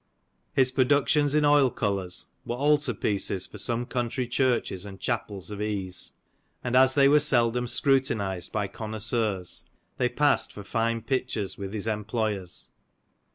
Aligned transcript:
His 0.55 0.71
productions 0.71 1.35
in 1.35 1.45
oil 1.45 1.69
colours 1.69 2.25
were 2.43 2.55
altar 2.55 2.95
pieces 2.95 3.45
for 3.45 3.59
some 3.59 3.85
country 3.85 4.25
churches 4.27 4.83
and 4.83 4.99
chapels 4.99 5.51
of 5.51 5.61
ease; 5.61 6.13
and 6.63 6.75
as 6.75 6.95
they 6.95 7.07
were 7.07 7.19
seldom 7.19 7.67
scrutinized 7.67 8.51
by 8.51 8.67
connoisseurs, 8.67 9.69
they 9.97 10.09
passed 10.09 10.53
for 10.53 10.63
fine 10.63 11.03
pictures 11.03 11.55
with 11.59 11.71
his 11.71 11.85
employers. 11.85 12.71